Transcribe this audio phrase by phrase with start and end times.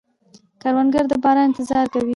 [0.61, 2.09] کروندګر د باران انتظار کوي